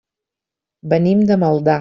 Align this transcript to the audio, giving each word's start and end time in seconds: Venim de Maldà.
Venim 0.95 1.23
de 1.33 1.39
Maldà. 1.45 1.79